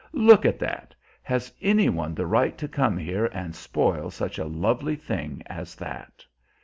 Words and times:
Look 0.13 0.47
at 0.47 0.57
that! 0.57 0.95
Has 1.21 1.53
any 1.61 1.87
one 1.87 2.15
the 2.15 2.25
right 2.25 2.57
to 2.57 2.67
come 2.67 2.97
here 2.97 3.27
and 3.27 3.53
spoil 3.55 4.09
such 4.09 4.39
a 4.39 4.45
lovely 4.45 4.95
thing 4.95 5.43
as 5.45 5.75
that?" 5.75 6.25